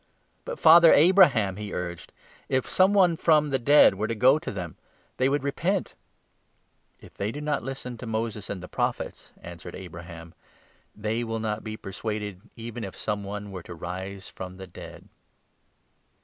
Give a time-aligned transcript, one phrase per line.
[0.45, 2.11] 'But, Father Abraham,' he urged,
[2.49, 4.75] 'if some one from the 30 dead were to go to them,
[5.17, 5.93] they would repent.''
[7.03, 10.33] If they do not listen to Moses and the Prophets,' answered 31 Abraham,'
[11.05, 15.07] they will not be persuaded, even if some one were to rise from the dead.'